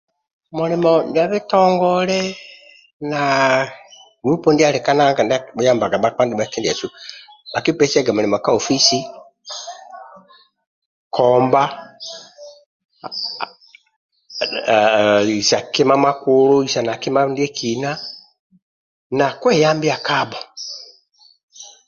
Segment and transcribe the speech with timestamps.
[0.57, 2.19] Mulimo ndia bitongole
[3.11, 3.21] na
[4.21, 6.87] gulupu ndia akibhuyambaga bhakpa ndibhe kindiasu
[7.57, 8.11] akibhupesiaga
[8.45, 8.99] ka ofisi
[11.15, 11.61] komba
[15.41, 17.91] isa kima makulu kima isa na kima ndiekina
[19.17, 20.39] na kweyambia kabho